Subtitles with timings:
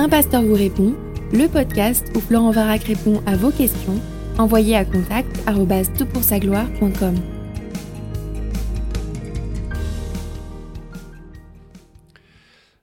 [0.00, 0.94] Un pasteur vous répond,
[1.32, 4.00] le podcast où Florent Varac répond à vos questions,
[4.38, 7.16] envoyez à contact gloire.com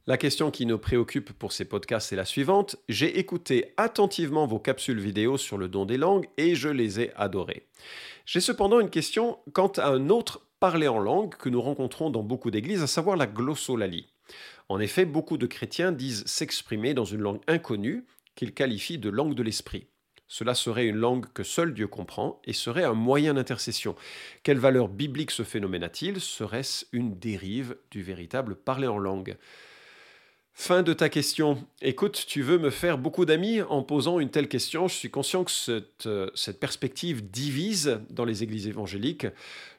[0.06, 2.76] La question qui nous préoccupe pour ces podcasts est la suivante.
[2.90, 7.14] J'ai écouté attentivement vos capsules vidéo sur le don des langues et je les ai
[7.16, 7.66] adorées.
[8.26, 12.24] J'ai cependant une question quant à un autre parler en langue que nous rencontrons dans
[12.24, 14.08] beaucoup d'églises, à savoir la glossolalie.
[14.70, 19.36] En effet, beaucoup de chrétiens disent s'exprimer dans une langue inconnue qu'ils qualifient de langue
[19.36, 19.88] de l'esprit.
[20.28, 23.96] Cela serait une langue que seul Dieu comprend et serait un moyen d'intercession.
[24.42, 26.20] Quelle valeur biblique ce phénomène a-t-il?
[26.20, 29.38] Serait-ce une dérive du véritable parler en langue?
[30.58, 31.68] Fin de ta question.
[31.82, 34.88] Écoute, tu veux me faire beaucoup d'amis en posant une telle question.
[34.88, 36.30] Je suis conscient que cette, euh,
[36.62, 39.28] perspective divise dans les églises évangéliques.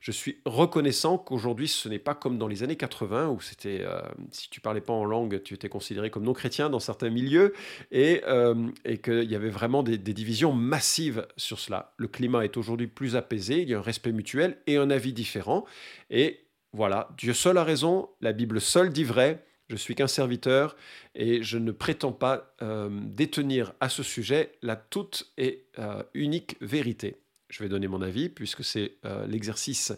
[0.01, 4.03] Je suis reconnaissant qu'aujourd'hui, ce n'est pas comme dans les années 80 où c'était, euh,
[4.31, 7.55] si tu parlais pas en langue, tu étais considéré comme non chrétien dans certains milieux
[7.91, 11.95] et, euh, et qu'il y avait vraiment des divisions massives sur cela.
[11.97, 15.15] Le climat est aujourd'hui plus apaisé, il y a un respect mutuel et un avis
[15.15, 15.65] différent.
[16.11, 16.41] Et
[16.75, 19.43] voilà, Dieu seul a raison, la Bible seule dit vrai.
[19.69, 20.77] Je suis qu'un serviteur
[21.15, 26.57] et je ne prétends pas euh, détenir à ce sujet la toute et euh, unique
[26.61, 27.17] vérité.
[27.49, 29.93] Je vais donner mon avis puisque c'est euh, l'exercice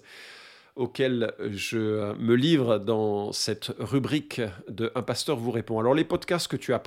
[0.74, 5.80] auquel je me livre dans cette rubrique de Un pasteur vous répond.
[5.80, 6.80] Alors les podcasts que tu as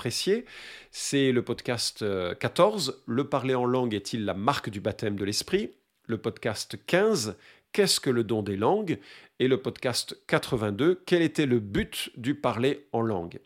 [0.92, 2.06] c'est le podcast
[2.40, 5.72] 14, Le parler en langue est-il la marque du baptême de l'esprit?
[6.08, 7.36] Le podcast 15,
[7.74, 9.00] Qu'est-ce que le don des langues
[9.40, 13.40] et le podcast 82, quel était le but du parler en langue?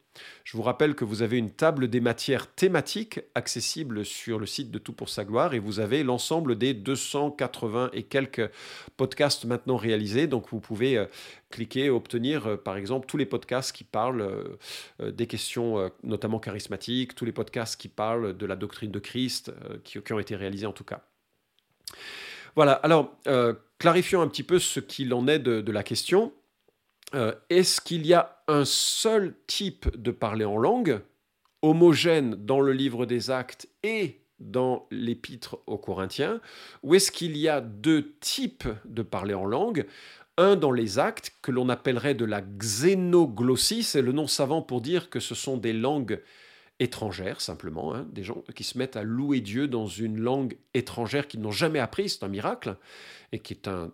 [0.44, 4.72] Je vous rappelle que vous avez une table des matières thématiques accessible sur le site
[4.72, 8.50] de Tout pour sa gloire et vous avez l'ensemble des 280 et quelques
[8.98, 10.26] podcasts maintenant réalisés.
[10.26, 11.06] Donc vous pouvez euh,
[11.52, 14.22] cliquer et obtenir euh, par exemple tous les podcasts qui parlent
[15.02, 19.54] euh, des questions notamment charismatiques, tous les podcasts qui parlent de la doctrine de Christ,
[19.84, 21.04] qui ont été réalisés en tout cas.
[22.56, 23.16] Voilà, alors
[23.80, 26.34] clarifions un petit peu ce qu'il en est de, la question.
[27.14, 31.02] Euh, est-ce qu'il y a un seul type de parler en langue,
[31.62, 36.42] homogène dans le livre des actes et dans l'épître aux Corinthiens,
[36.84, 39.86] ou est-ce qu'il y a deux types de parler en langue?
[40.38, 44.82] Un dans les actes que l'on appellerait de la xénoglossie, c'est le nom savant pour
[44.82, 46.22] dire que ce sont des langues
[46.80, 51.28] étrangères, simplement, hein, des gens qui se mettent à louer Dieu dans une langue étrangère
[51.28, 52.76] qu'ils n'ont jamais appris, c'est un miracle,
[53.32, 53.92] et qui est un,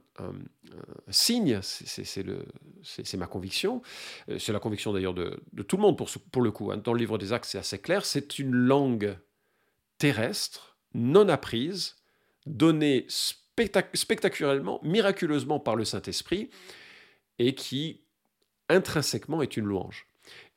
[1.10, 3.82] signe, c'est ma conviction,
[4.30, 6.78] euh, c'est la conviction d'ailleurs de, tout le monde pour, pour le coup, hein.
[6.78, 9.18] dans le livre des Actes c'est assez clair, c'est une langue
[9.98, 11.98] terrestre, non apprise,
[12.46, 16.50] donnée spectaculairement, miraculeusement par le Saint-Esprit,
[17.38, 18.02] et qui
[18.70, 20.08] intrinsèquement est une louange.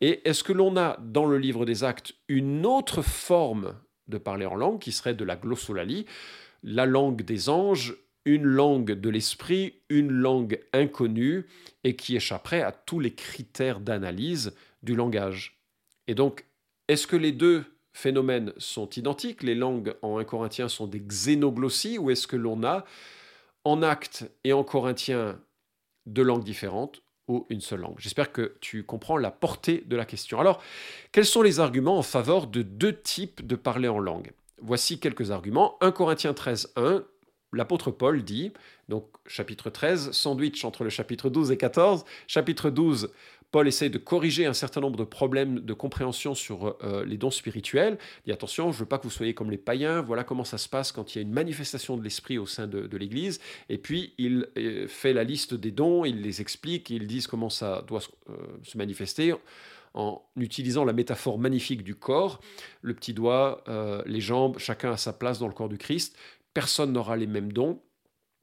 [0.01, 3.75] Et est-ce que l'on a dans le livre des actes une autre forme
[4.09, 6.07] de parler en langue qui serait de la glossolalie,
[6.62, 11.47] la langue des anges, une langue de l'esprit, une langue inconnue
[11.85, 15.61] et qui échapperait à tous les critères d'analyse du langage?
[16.06, 16.47] Et donc,
[16.89, 21.99] est-ce que les deux phénomènes sont identiques Les langues en 1 Corinthien sont des xénoglossies
[21.99, 22.85] ou est-ce que l'on a
[23.65, 25.41] en acte et en corinthien
[26.06, 27.03] deux langues différentes?
[27.29, 27.97] Ou une seule langue.
[27.99, 30.41] J'espère que tu comprends la portée de la question.
[30.41, 30.62] Alors,
[31.12, 34.33] quels sont les arguments en faveur de deux types de parler en langue?
[34.61, 35.77] Voici quelques arguments.
[35.81, 37.05] 1 Corinthiens 13, 1,
[37.53, 38.53] l'apôtre Paul dit,
[38.89, 43.11] donc chapitre 13, sandwich entre le chapitre 12 et 14, chapitre 12,
[43.54, 47.31] Paul essaie de corriger un certain nombre de problèmes de compréhension sur euh, les dons
[47.31, 47.98] spirituels.
[48.19, 50.42] Il dit attention, je ne veux pas que vous soyez comme les païens, voilà comment
[50.42, 53.38] ça se passe quand il y a une manifestation de l'esprit au sein de, l'Église.
[53.69, 57.48] Et puis il euh, fait la liste des dons, il les explique, il dit comment
[57.48, 59.32] ça doit euh, se manifester
[59.94, 62.41] en utilisant la métaphore magnifique du corps,
[62.82, 63.62] le petit doigt,
[64.04, 66.19] les jambes, chacun à sa place dans le corps du Christ.
[66.54, 67.78] Personne n'aura les mêmes dons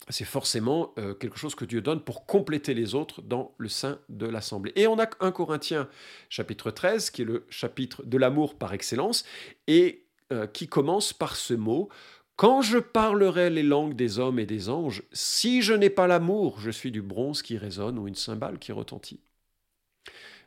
[0.10, 4.00] c'est forcément euh, quelque chose que Dieu donne pour compléter les autres dans le sein
[4.10, 4.72] de l'assemblée.
[4.76, 5.88] Et on a 1 Corinthiens
[6.30, 9.24] chapitre 13, qui est le chapitre de l'amour par excellence,
[9.68, 11.90] et euh, qui commence par ce mot,
[12.38, 16.60] Quand je parlerai les langues des hommes et des anges, si je n'ai pas l'amour,
[16.60, 19.20] je suis du bronze qui résonne ou une cymbale qui retentit.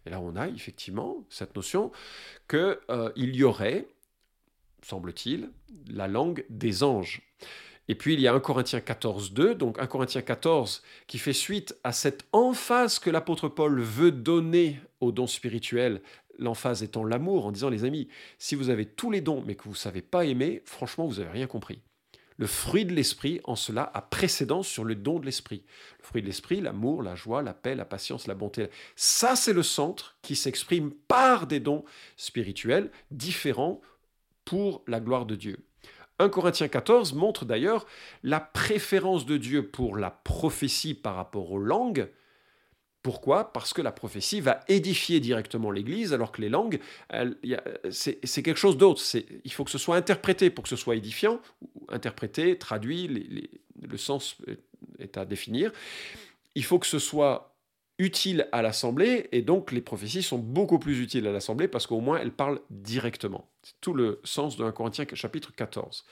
[0.05, 1.93] Et là, on a effectivement cette notion
[2.49, 3.87] qu'il euh, y aurait,
[4.83, 5.51] semble-t-il,
[5.89, 7.23] la langue des anges.
[7.89, 11.33] Et puis il y a 1 Corinthiens 14, 2, donc 1 Corinthiens 14 qui fait
[11.33, 16.01] suite à cette emphase que l'apôtre Paul veut donner aux dons spirituels,
[16.39, 18.09] l'emphase étant l'amour, en disant les amis,
[18.39, 21.17] si vous avez tous les dons mais que vous ne savez pas aimer, franchement vous
[21.17, 21.81] n'avez rien compris.
[22.37, 25.63] Le fruit de l'esprit, en cela, a précédence sur le don de l'esprit.
[26.01, 28.71] Le fruit de l'esprit, l'amour, la joie, la paix, la patience, la bonté.
[28.97, 31.85] Ça, c'est le centre qui s'exprime par des dons
[32.17, 33.81] spirituels différents
[34.45, 35.65] pour la gloire de Dieu.
[36.19, 37.87] 1 Corinthiens 14 montre d'ailleurs
[38.23, 42.09] la préférence de Dieu pour la prophétie par rapport aux langues,
[43.03, 43.53] pourquoi?
[43.53, 46.81] Parce que la prophétie va édifier directement l'Église, alors que les langues,
[47.91, 49.03] c'est quelque chose d'autre.
[49.45, 51.39] Il faut que ce soit interprété pour que ce soit édifiant,
[51.91, 53.51] interprété, traduit,
[53.83, 54.39] le sens
[54.99, 55.71] est à définir.
[56.55, 57.54] Il faut que ce soit
[57.99, 62.01] utile à l'Assemblée, et donc les prophéties sont beaucoup plus utiles à l'Assemblée parce qu'au
[62.01, 63.49] moins elles parlent directement.
[63.63, 66.05] C'est tout le sens de 1 Corinthiens chapitre 14.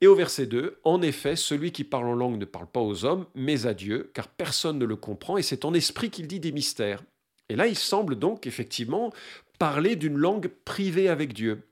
[0.00, 3.04] Et au verset 2, en effet, celui qui parle en langue ne parle pas aux
[3.04, 6.38] hommes, mais à Dieu, car personne ne le comprend, et c'est en esprit qu'il dit
[6.40, 7.02] des mystères.
[7.48, 9.12] Et là, il semble donc effectivement
[9.58, 11.62] parler d'une langue privée avec Dieu.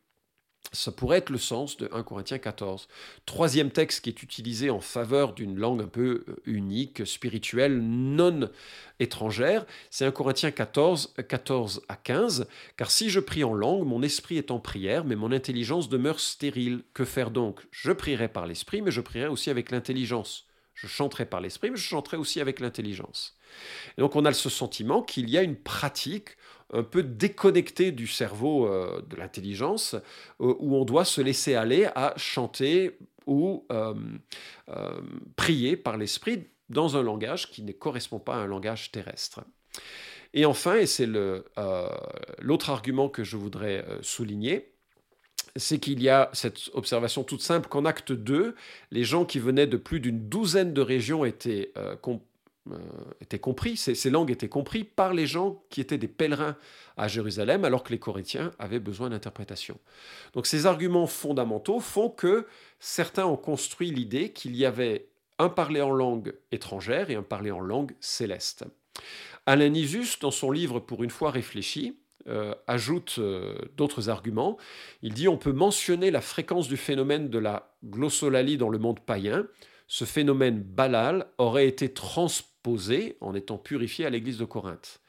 [0.73, 2.89] Ça pourrait être le sens de 1 Corinthiens 14.
[3.25, 8.51] Troisième texte qui est utilisé en faveur d'une langue un peu euh, unique, spirituelle, non
[8.99, 12.47] étrangère, c'est 1 Corinthiens 14, 14 à 15.
[12.77, 16.21] Car si je prie en langue, mon esprit est en prière, mais mon intelligence demeure
[16.21, 16.83] stérile.
[16.95, 17.61] Que faire donc?
[17.71, 20.47] Je prierai par l'esprit, mais je prierai aussi avec l'intelligence.
[20.75, 23.35] Je chanterai par l'esprit, mais je chanterai aussi avec l'intelligence.
[23.97, 26.37] donc on a ce sentiment qu'il y a une pratique
[26.73, 29.95] un peu déconnecté du cerveau euh, de l'intelligence,
[30.41, 33.95] euh, où on doit se laisser aller à chanter ou euh,
[35.35, 39.41] prier par l'esprit dans un langage qui ne correspond pas à un langage terrestre.
[40.35, 41.09] Et enfin, et c'est
[42.41, 44.73] l'autre argument que je voudrais souligner,
[45.55, 48.55] c'est qu'il y a cette observation toute simple qu'en acte 2,
[48.91, 51.73] les gens qui venaient de plus d'une douzaine de régions étaient
[53.21, 56.57] étaient compris, ces, langues étaient comprises par les gens qui étaient des pèlerins
[56.97, 59.79] à Jérusalem, alors que les Corinthiens avaient besoin d'interprétation.
[60.33, 62.47] Donc ces arguments fondamentaux font que
[62.81, 65.09] certains ont construit l'idée qu'il y avait
[65.39, 68.65] un parler en langue étrangère et un parler en langue céleste.
[69.45, 71.99] Alain Nisus, dans son livre Pour une fois réfléchi,
[72.29, 74.57] euh, ajoute euh, d'autres arguments.
[75.03, 78.99] Il dit on peut mentionner la fréquence du phénomène de la glossolalie dans le monde
[78.99, 79.47] païen.
[79.87, 85.01] Ce phénomène balal aurait été transposé en étant purifié à l'église de Corinthe.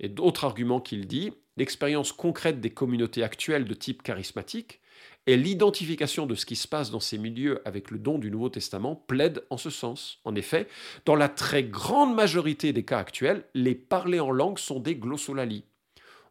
[0.00, 4.80] Et d'autres arguments qu'il dit, l'expérience concrète des communautés actuelles de type charismatique
[5.26, 8.48] et l'identification de ce qui se passe dans ces milieux avec le don du Nouveau
[8.48, 10.20] Testament plaident en ce sens.
[10.24, 10.68] En effet,
[11.04, 15.64] dans la très grande majorité des cas actuels, les parlers en langue sont des glossolalies.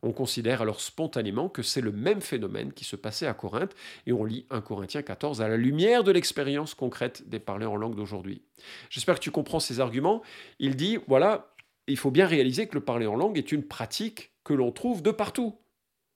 [0.08, 3.76] On considère alors spontanément que c'est le même phénomène qui se passait à Corinthe,
[4.06, 7.76] et on lit 1 Corinthiens 14 à la lumière de l'expérience concrète des parlers en
[7.76, 8.42] langue d'aujourd'hui.
[8.90, 10.22] J'espère que tu comprends ces arguments.
[10.60, 11.54] Il dit, voilà,
[11.88, 15.02] il faut bien réaliser que le parler en langue est une pratique que l'on trouve
[15.02, 15.58] de partout.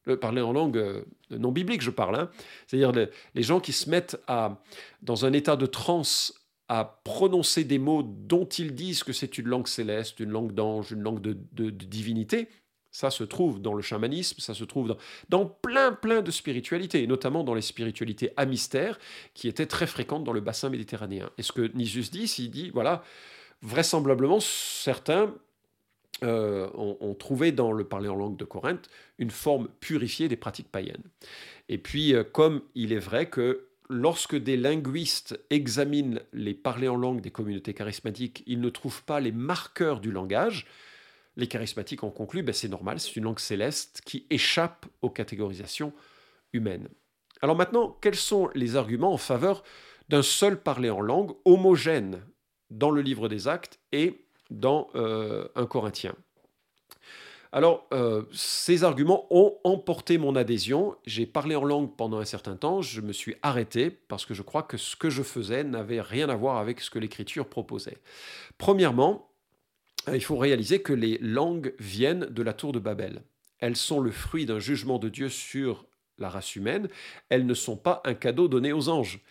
[0.06, 2.16] Le parler en langue euh, non biblique, je parle.
[2.16, 2.30] Hein.
[2.68, 2.94] C'est-à-dire
[3.36, 4.64] les gens qui se mettent à,
[5.02, 6.34] dans un état de transe
[6.70, 10.94] à prononcer des mots dont ils disent que c'est une langue céleste, une langue d'ange,
[10.94, 12.48] une langue de divinité,
[12.92, 14.96] ça se trouve dans le chamanisme, ça se trouve
[15.30, 19.00] dans, plein, plein de spiritualités, et notamment dans les spiritualités à mystère,
[19.34, 21.30] qui étaient très fréquentes dans le bassin méditerranéen.
[21.38, 23.04] Et ce que Nisus dit, il dit, voilà,
[23.62, 25.34] vraisemblablement, certains
[26.24, 30.70] euh, ont, trouvé dans le parler en langue de Corinthe une forme purifiée des pratiques
[30.70, 31.04] païennes.
[31.70, 36.96] Et puis, euh, comme il est vrai que lorsque des linguistes examinent les parler en
[36.96, 40.68] langue des communautés charismatiques, ils ne trouvent pas les marqueurs du langage,
[41.36, 45.94] les charismatiques ont conclu, ben c'est normal, c'est une langue céleste qui échappe aux catégorisations
[46.54, 46.90] humaines.
[47.42, 49.64] Alors maintenant, quels sont les arguments en faveur
[50.10, 52.22] d'un seul parler en langue homogène
[52.70, 56.16] dans le livre des actes et dans euh, un Corinthien?
[57.54, 60.96] Alors, euh, ces arguments ont emporté mon adhésion.
[61.06, 62.82] J'ai parlé en langue pendant un certain temps.
[62.82, 66.30] Je me suis arrêté parce que je crois que ce que je faisais n'avait rien
[66.30, 67.98] à voir avec ce que l'Écriture proposait.
[68.58, 69.31] Premièrement,
[70.08, 73.22] il faut réaliser que les langues viennent de la tour de Babel.
[73.60, 75.86] Elles sont le fruit d'un jugement de Dieu sur
[76.18, 76.90] la race humaine.
[77.30, 79.22] Elles ne sont pas un cadeau donné aux anges.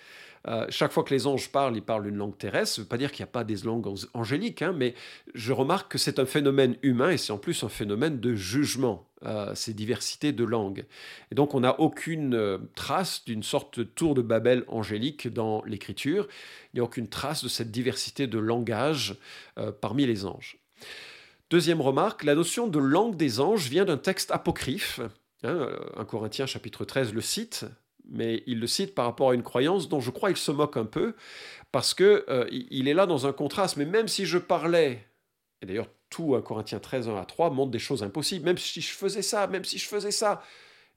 [0.49, 2.77] Euh, chaque fois que les anges parlent, ils parlent une langue terrestre.
[2.77, 4.95] Ça ne veut pas dire qu'il n'y a pas des langues angéliques, hein, mais
[5.35, 9.07] je remarque que c'est un phénomène humain et c'est en plus un phénomène de jugement,
[9.27, 10.87] euh, ces diversités de langues.
[11.31, 15.63] Et donc on n'a aucune euh, trace d'une sorte de tour de Babel angélique dans
[15.65, 16.27] l'écriture.
[16.73, 19.17] Il n'y a aucune trace de cette diversité de langage
[19.81, 20.60] parmi les anges.
[21.51, 25.01] Deuxième remarque, la notion de langue des anges vient d'un texte apocryphe.
[25.43, 27.65] Hein, un Corinthien chapitre 13 le cite,
[28.09, 30.77] mais il le cite par rapport à une croyance dont je crois il se moque
[30.77, 31.15] un peu,
[31.73, 33.77] parce que euh, il est là dans un contraste.
[33.77, 35.05] Mais même si je parlais,
[35.63, 38.81] et d'ailleurs tout 1 Corinthiens 13, 1 à 3 montre des choses impossibles, même si
[38.81, 40.43] je faisais ça, même si je faisais ça.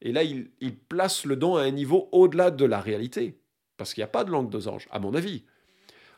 [0.01, 0.49] Et là, il,
[0.89, 3.39] place le don à un niveau au-delà de la réalité.
[3.77, 5.43] parce qu'il n'y a pas de langue des anges, à mon avis.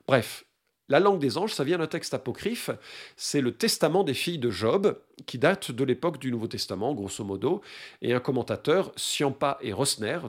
[0.07, 0.45] Bref,
[0.89, 2.69] la langue des anges, ça vient d'un texte apocryphe,
[3.15, 7.23] c'est le testament des filles de Job, qui date de l'époque du Nouveau Testament, grosso
[7.23, 7.61] modo,
[8.01, 10.19] et un commentateur, Siampa et Rosner,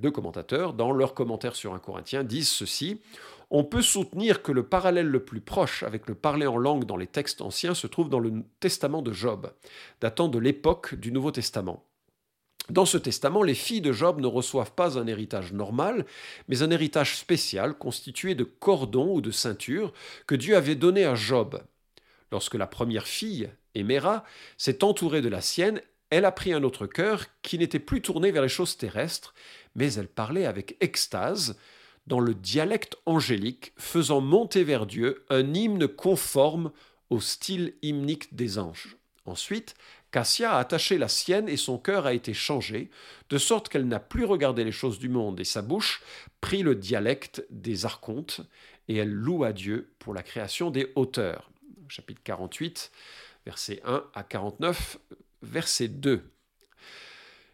[0.00, 3.00] deux commentateurs, dans leur commentaire sur un Corinthien, disent ceci.
[3.50, 6.96] On peut soutenir que le parallèle le plus proche avec le parler en langue dans
[6.96, 9.52] les textes anciens se trouve dans le testament de Job,
[10.00, 11.84] datant de l'époque du Nouveau Testament.
[12.70, 16.04] Dans ce testament, les filles de Job ne reçoivent pas un héritage normal,
[16.48, 19.92] mais un héritage spécial constitué de cordons ou de ceintures
[20.26, 21.62] que Dieu avait donné à Job.
[22.32, 24.24] Lorsque la première fille, Éméra,
[24.58, 25.80] s'est entourée de la sienne,
[26.10, 29.34] elle a pris un autre cœur qui n'était plus tourné vers les choses terrestres,
[29.74, 31.56] mais elle parlait avec extase,
[32.06, 36.70] dans le dialecte angélique, faisant monter vers Dieu un hymne conforme
[37.10, 38.96] au style hymnique des anges.
[39.24, 39.74] Ensuite,
[40.16, 42.88] Cassia a attaché la sienne et son cœur a été changé,
[43.28, 46.02] de sorte qu'elle n'a plus regardé les choses du monde et sa bouche
[46.40, 48.40] prit le dialecte des archontes
[48.88, 51.50] et elle loue à Dieu pour la création des hauteurs.
[51.88, 52.92] Chapitre 48,
[53.44, 54.96] versets 1 à 49,
[55.42, 56.22] verset 2.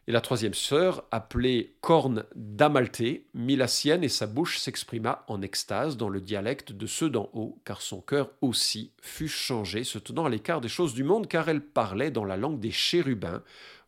[0.09, 5.43] Et la troisième sœur, appelée Corne d'Amalthée, mit la sienne et sa bouche s'exprima en
[5.43, 9.99] extase dans le dialecte de ceux d'en haut, car son cœur aussi fut changé, se
[9.99, 13.43] tenant à l'écart des choses du monde, car elle parlait dans la langue des chérubins,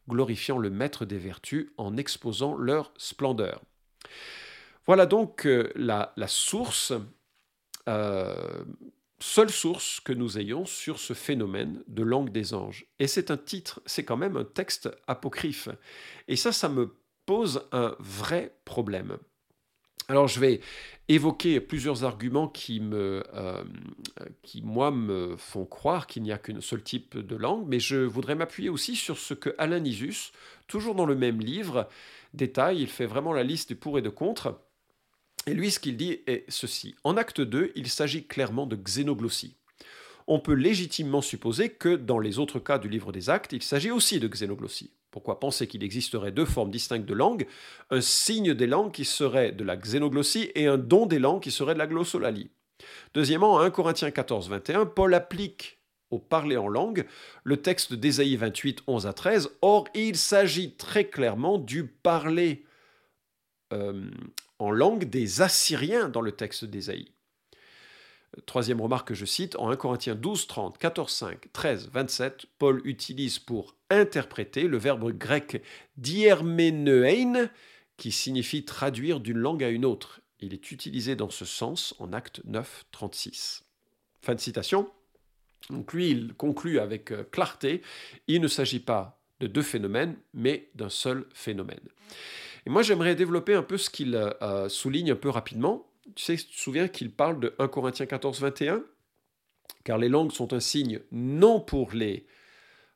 [0.08, 3.62] glorifiant le maître des vertus en exposant leur splendeur.
[4.86, 6.92] Voilà donc euh, la, source
[7.88, 8.64] euh,
[9.20, 12.86] seule source que nous ayons sur ce phénomène de langue des anges.
[12.98, 15.68] Et c'est un titre, c'est quand même un texte apocryphe.
[16.28, 19.18] Et ça, ça me pose un vrai problème.
[20.08, 20.60] Alors je vais
[21.08, 23.64] évoquer plusieurs arguments qui, me, euh,
[24.42, 27.96] qui moi, me font croire qu'il n'y a qu'un seul type de langue, mais je
[27.96, 30.32] voudrais m'appuyer aussi sur ce que Alain Nisus,
[30.66, 31.88] toujours dans le même livre,
[32.34, 34.60] détaille, il fait vraiment la liste des pour et de contre,
[35.46, 36.94] et lui, ce qu'il dit est ceci.
[37.04, 39.56] En acte 2, il s'agit clairement de xénoglossie.
[40.26, 43.90] On peut légitimement supposer que dans les autres cas du livre des actes, il s'agit
[43.90, 44.90] aussi de xénoglossie.
[45.10, 47.46] Pourquoi penser qu'il existerait deux formes distinctes de langue
[47.90, 51.50] Un signe des langues qui serait de la xénoglossie et un don des langues qui
[51.50, 52.50] serait de la glossolalie.
[53.12, 55.78] Deuxièmement, à 1 Corinthiens 14, 21, Paul applique
[56.10, 57.06] au parler en langue
[57.44, 59.50] le texte d'Ésaïe 28, 11 à 13.
[59.62, 62.64] Or, il s'agit très clairement du parler
[63.72, 64.10] euh,
[64.58, 67.12] en langue des Assyriens dans le texte d'Ésaïe.
[68.46, 72.80] Troisième remarque que je cite, en 1 Corinthiens 12, 30, 14, 5, 13, 27, Paul
[72.84, 75.62] utilise pour interpréter le verbe grec
[75.96, 77.48] diermenein,
[77.96, 80.20] qui signifie traduire d'une langue à une autre.
[80.40, 83.64] Il est utilisé dans ce sens en acte 9, 36.
[84.20, 84.90] Fin de citation.
[85.70, 87.82] Donc lui, il conclut avec euh, clarté,
[88.26, 91.88] il ne s'agit pas de deux phénomènes, mais d'un seul phénomène.
[92.66, 95.90] Et moi, j'aimerais développer un peu ce qu'il euh, souligne un peu rapidement.
[96.14, 98.82] Tu sais, tu te souviens qu'il parle de 1 Corinthiens 14, 21
[99.84, 102.26] Car les langues sont un signe non pour les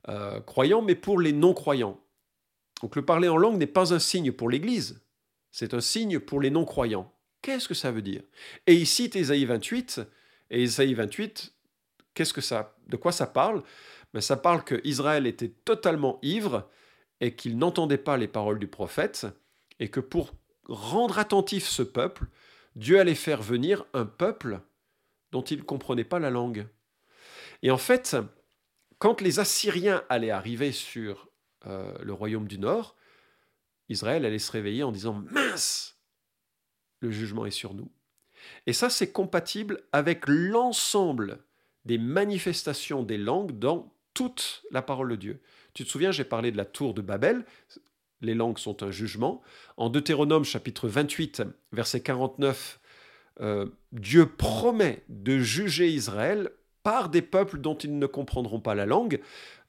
[0.09, 2.01] euh, croyants, mais pour les non-croyants.
[2.83, 5.03] Donc le parler en langue n'est pas un signe pour l'Église,
[5.51, 7.13] c'est un signe pour les non-croyants.
[7.43, 8.23] Qu'est-ce que ça veut dire?
[8.67, 10.01] Et il cite Ésaïe 28,
[10.51, 11.53] et Ésaïe 28,
[12.15, 13.63] qu'est-ce que ça, de quoi ça parle?
[14.15, 16.69] Ben, Ça parle que Israël était totalement ivre
[17.21, 19.27] et qu'il n'entendait pas les paroles du prophète,
[19.81, 22.27] et que pour rendre attentif ce peuple,
[22.77, 24.61] Dieu allait faire venir un peuple
[25.33, 26.67] dont il ne comprenait pas la langue.
[27.63, 28.17] Et en fait,
[28.99, 31.29] quand les Assyriens allaient arriver sur
[31.67, 32.97] euh, le royaume du Nord,
[33.89, 35.99] Israël allait se réveiller en disant Mince
[37.01, 37.91] Le jugement est sur nous.
[38.67, 41.39] Et ça, c'est compatible avec l'ensemble
[41.85, 45.41] des manifestations des langues dans toute la parole de Dieu.
[45.75, 47.45] Tu te souviens, j'ai parlé de la tour de Babel
[48.21, 49.43] les langues sont un jugement.
[49.77, 52.81] En Deutéronome chapitre 28, verset 49,
[53.41, 56.51] euh, Dieu promet de juger Israël
[56.83, 59.21] par des peuples dont ils ne comprendront pas la langue.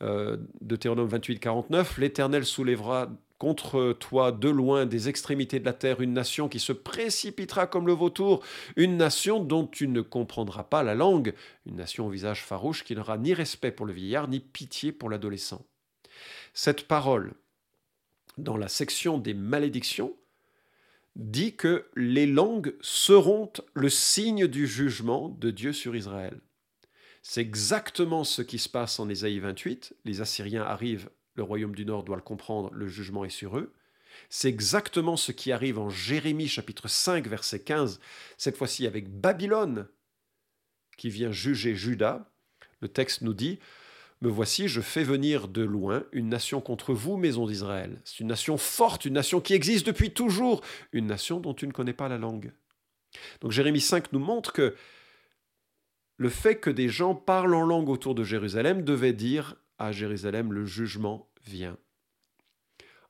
[0.02, 6.02] Euh, Deutéronome 28, 49, l'Éternel soulèvera contre toi de loin des extrémités de la terre
[6.02, 8.44] une nation qui se précipitera comme le vautour,
[8.76, 11.34] une nation dont tu ne comprendras pas la langue,
[11.66, 15.10] une nation au visage farouche qui n'aura ni respect pour le vieillard ni pitié pour
[15.10, 15.66] l'adolescent.
[16.54, 17.34] Cette parole,
[18.38, 20.16] dans la section des malédictions,
[21.16, 26.40] dit que les langues seront le signe du jugement de Dieu sur Israël.
[27.22, 29.96] C'est exactement ce qui se passe en Ésaïe 28.
[30.06, 33.74] Les Assyriens arrivent, le royaume du Nord doit le comprendre, le jugement est sur eux.
[34.30, 38.00] C'est exactement ce qui arrive en Jérémie chapitre 5 verset 15,
[38.38, 39.88] cette fois-ci avec Babylone
[40.98, 42.30] qui vient juger Juda.
[42.82, 43.60] Le texte nous dit
[44.22, 48.02] me voici, je fais venir de loin une nation contre vous, maison d'Israël.
[48.04, 50.62] C'est une nation forte, une nation qui existe depuis toujours,
[50.92, 52.52] une nation dont tu ne connais pas la langue.
[53.42, 54.76] Donc Jérémie 5 nous montre que
[56.18, 60.52] le fait que des gens parlent en langue autour de Jérusalem devait dire à Jérusalem,
[60.52, 61.78] le jugement vient.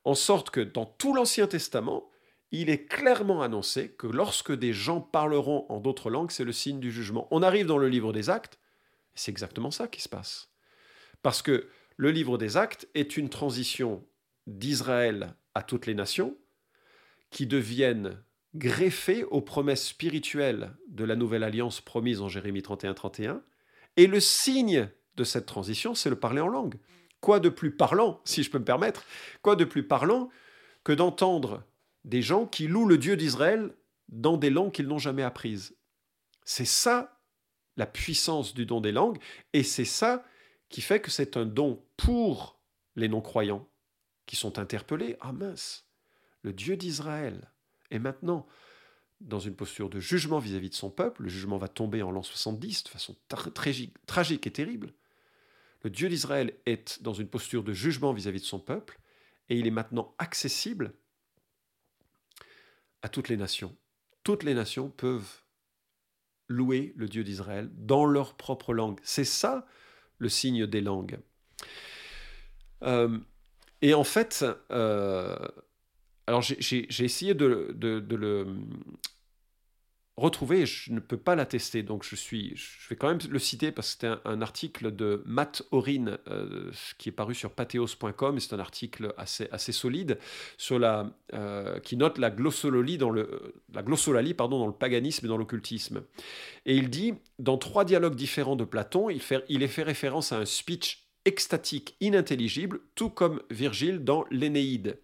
[0.04, 2.08] En sorte que dans tout l'Ancien Testament,
[2.52, 6.80] il est clairement annoncé que lorsque des gens parleront en d'autres langues, c'est le signe
[6.80, 7.26] du jugement.
[7.32, 8.60] On arrive dans le livre des actes,
[9.14, 10.49] c'est exactement ça qui se passe.
[11.22, 14.04] Parce que le livre des actes est une transition
[14.46, 16.36] d'Israël à toutes les nations
[17.30, 18.22] qui deviennent
[18.54, 23.40] greffées aux promesses spirituelles de la nouvelle alliance promise en Jérémie 31-31.
[23.96, 26.76] Et le signe de cette transition, c'est le parler en langue.
[27.20, 29.04] Quoi de plus parlant, si je peux me permettre,
[29.42, 30.30] quoi de plus parlant
[30.84, 31.64] que d'entendre
[32.04, 33.74] des gens qui louent le Dieu d'Israël
[34.08, 35.76] dans des langues qu'ils n'ont jamais apprises?
[36.44, 37.20] C'est ça
[37.76, 39.18] la puissance du don des langues,
[39.52, 40.24] et c'est ça
[40.70, 42.60] qui fait que c'est un don pour
[42.96, 43.68] les non-croyants
[44.24, 45.16] qui sont interpellés.
[45.20, 45.86] Ah mince,
[46.42, 47.52] le Dieu d'Israël
[47.90, 48.46] est maintenant
[49.20, 51.24] dans une posture de jugement vis-à-vis de son peuple.
[51.24, 53.16] Le jugement va tomber en l'an 70 de façon
[53.54, 54.94] tragique, et terrible.
[55.82, 59.00] Le Dieu d'Israël est dans une posture de jugement vis à -vis de son peuple,
[59.48, 60.94] et il est maintenant accessible
[63.02, 63.76] à toutes les nations.
[64.22, 65.42] Toutes les nations peuvent
[66.48, 69.00] louer le Dieu d'Israël dans leur propre langue.
[69.02, 69.66] C'est ça
[70.20, 71.18] le signe des langues.
[72.84, 73.18] Euh,
[73.82, 75.36] et en fait, euh,
[76.26, 78.46] alors j'ai essayé de, le,
[80.16, 81.82] retrouver je ne peux pas l'attester.
[81.82, 85.22] Donc je, suis, je vais quand même le citer parce que c'était un, article de
[85.26, 90.18] Matt Orin euh, qui est paru sur patheos.com et c'est un article assez, assez solide
[90.56, 95.26] sur la, euh, qui note la glossolalie, dans le, la glossolalie pardon, dans le paganisme
[95.26, 96.02] et dans l'occultisme.
[96.66, 100.32] Et il dit, dans trois dialogues différents de Platon, il, fait, il est fait référence
[100.32, 104.98] à un speech extatique inintelligible, tout comme Virgile dans l'Énéide.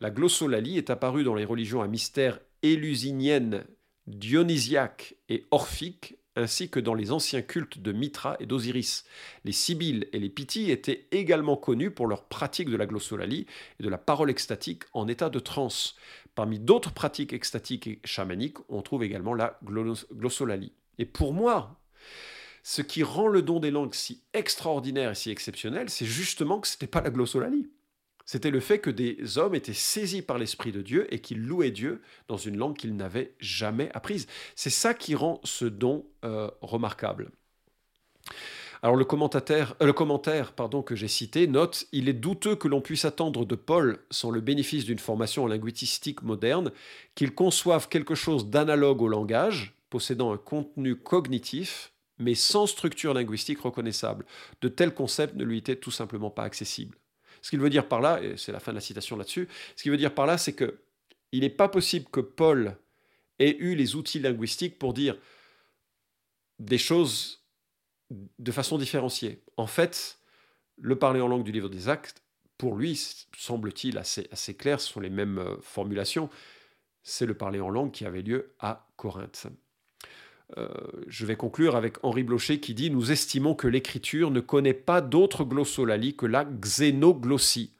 [0.00, 3.64] La glossolalie est apparue dans les religions à mystère élusiniennes
[4.08, 9.04] dionysiaque et orphique, ainsi que dans les anciens cultes de Mitra et d'Osiris.
[9.44, 13.46] Les Sibylles et les Pythies étaient également connus pour leur pratique de la glossolalie
[13.80, 15.96] et de la parole extatique en état de transe.
[16.34, 20.72] Parmi d'autres pratiques extatiques et chamaniques, on trouve également la glossolalie.
[20.98, 21.80] Et pour moi,
[22.62, 26.68] ce qui rend le don des langues si extraordinaire et si exceptionnel, c'est justement que
[26.68, 27.68] ce n'était pas la glossolalie
[28.28, 31.70] c'était le fait que des hommes étaient saisis par l'Esprit de Dieu et qu'ils louaient
[31.70, 34.26] Dieu dans une langue qu'ils n'avaient jamais apprise.
[34.54, 37.30] C'est ça qui rend ce don euh, remarquable.
[38.82, 40.52] Alors le, commentaire, euh, commentaire
[40.84, 44.42] que j'ai cité note Il est douteux que l'on puisse attendre de Paul, sans le
[44.42, 46.70] bénéfice d'une formation linguistique moderne,
[47.14, 53.60] qu'il conçoive quelque chose d'analogue au langage, possédant un contenu cognitif, mais sans structure linguistique
[53.60, 54.26] reconnaissable.
[54.60, 56.98] De tels concepts ne lui étaient tout simplement pas accessibles.
[57.42, 59.82] Ce qu'il veut dire par là, et c'est la fin de la citation là-dessus, ce
[59.82, 60.80] qu'il veut dire par là, c'est que
[61.32, 62.76] il n'est pas possible que Paul
[63.38, 65.16] ait eu les outils linguistiques pour dire
[66.58, 67.44] des choses
[68.10, 69.42] de façon différenciée.
[69.56, 70.18] En fait,
[70.76, 72.22] le parler en langue du livre des actes,
[72.56, 73.00] pour lui,
[73.36, 76.28] semble-t-il assez, clair, ce sont les mêmes euh, formulations,
[77.02, 79.46] c'est le parler en langue qui avait lieu à Corinthe.
[80.56, 80.68] Euh,
[81.08, 85.00] je vais conclure avec Henri Blocher qui dit Nous estimons que l'écriture ne connaît pas
[85.00, 87.74] d'autre glossolalie que la xénoglossie.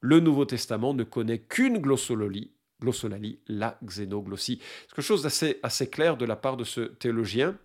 [0.00, 2.50] Le Nouveau Testament ne connaît qu'une glossolalie,
[3.48, 4.60] la xénoglossie.
[4.60, 7.56] C'est quelque chose d'assez assez clair de la part de ce théologien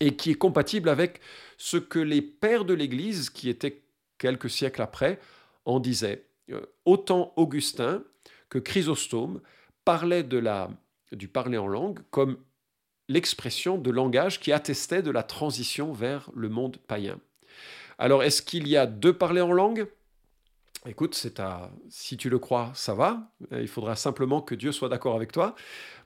[0.00, 1.20] et qui est compatible avec
[1.56, 3.82] ce que les pères de l'Église, qui étaient
[4.18, 5.18] quelques siècles après,
[5.64, 6.24] en disaient.
[6.50, 8.04] Euh, autant Augustin
[8.48, 9.40] que Chrysostome
[9.84, 10.70] parlaient de la,
[11.12, 12.38] du parler en langue comme
[13.08, 17.18] l'expression de langage qui attestait de la transition vers le monde païen.
[17.98, 19.86] Alors, est-ce qu'il y a deux parler en langue?
[20.86, 23.32] Écoute, c'est à si tu le crois, ça va.
[23.50, 25.56] Il faudra simplement que Dieu soit d'accord avec toi.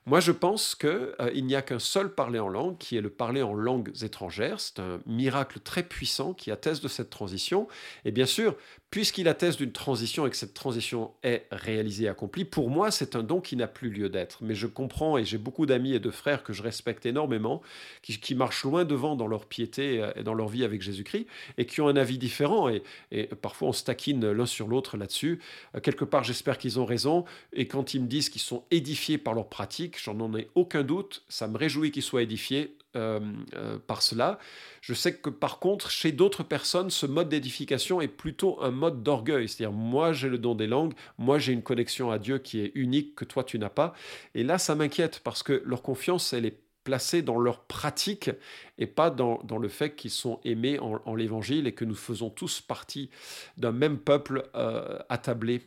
[0.07, 3.11] Moi, je pense qu'il euh, n'y a qu'un seul parler en langue, qui est le
[3.11, 4.59] parler en langues étrangères.
[4.59, 7.67] C'est un miracle très puissant qui atteste de cette transition.
[8.03, 8.55] Et bien sûr,
[8.89, 13.15] puisqu'il atteste d'une transition et que cette transition est réalisée et accomplie, pour moi, c'est
[13.15, 14.39] un don qui n'a plus lieu d'être.
[14.41, 17.61] Mais je comprends, et j'ai beaucoup d'amis et de frères que je respecte énormément,
[18.01, 21.27] qui, marchent loin devant dans leur piété euh, et dans leur vie avec Jésus-Christ,
[21.59, 22.69] et qui ont un avis différent.
[22.69, 25.39] Et, et parfois, on se taquine l'un sur l'autre là-dessus.
[25.75, 27.23] Euh, quelque part, j'espère qu'ils ont raison.
[27.53, 31.23] Et quand ils me disent qu'ils sont édifiés par leur pratique, j'en ai aucun doute,
[31.29, 33.21] ça me réjouit qu'il soit édifié euh,
[33.55, 34.37] euh, par cela.
[34.81, 39.01] Je sais que par contre, chez d'autres personnes, ce mode d'édification est plutôt un mode
[39.01, 42.59] d'orgueil, c'est-à-dire moi j'ai le don des langues, moi j'ai une connexion à Dieu qui
[42.59, 43.93] est unique, que toi tu n'as pas.
[44.35, 48.29] Et là, ça m'inquiète parce que leur confiance, elle est placée dans leur pratique
[48.77, 52.59] et pas dans, le fait qu'ils sont aimés en, l'évangile et que nous faisons tous
[52.59, 53.09] partie
[53.55, 55.61] d'un même peuple euh, attablé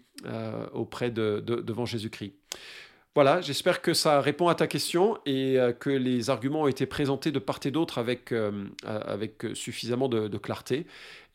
[0.74, 2.34] auprès de, devant Jésus-Christ.
[3.14, 6.85] Voilà, j'espère que ça répond à ta question et euh, que les arguments ont été
[6.85, 10.85] présentés de part et d'autre avec, euh, avec suffisamment de, clarté.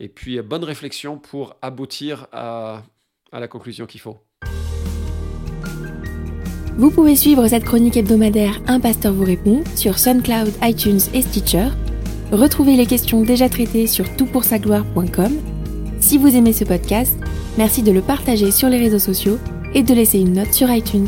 [0.02, 2.84] Et puis, bonne réflexion pour aboutir à,
[3.32, 4.18] à la conclusion qu'il faut.
[6.76, 11.70] Vous pouvez suivre cette chronique hebdomadaire Un pasteur vous répond sur SoundCloud, iTunes et Stitcher.
[12.32, 15.40] Retrouvez les questions déjà traitées sur toutpoursagloire.com.
[16.02, 17.18] Si vous aimez ce podcast,
[17.58, 19.40] merci de le partager sur les réseaux sociaux
[19.74, 21.08] et de laisser une note sur iTunes.